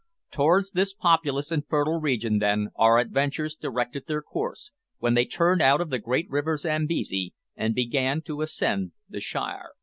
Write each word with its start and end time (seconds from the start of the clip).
Towards 0.31 0.71
this 0.71 0.95
populous 0.95 1.51
and 1.51 1.63
fertile 1.67 1.99
region, 1.99 2.39
then, 2.39 2.69
our 2.75 2.97
adventurers 2.97 3.55
directed 3.55 4.07
their 4.07 4.23
course, 4.23 4.71
when 4.97 5.13
they 5.13 5.25
turned 5.25 5.61
out 5.61 5.79
of 5.79 5.91
the 5.91 5.99
great 5.99 6.27
river 6.27 6.57
Zambesi 6.57 7.35
and 7.55 7.75
began 7.75 8.23
to 8.23 8.41
ascend 8.41 8.93
the 9.07 9.19
Shire. 9.19 9.73